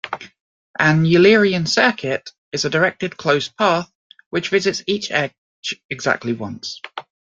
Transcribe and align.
An 0.79 1.05
Eulerian 1.05 1.67
circuit 1.67 2.31
is 2.51 2.65
a 2.65 2.71
directed 2.71 3.17
closed 3.17 3.55
path 3.55 3.87
which 4.31 4.49
visits 4.49 4.83
each 4.87 5.11
edge 5.11 5.35
exactly 5.91 6.33
once. 6.33 6.81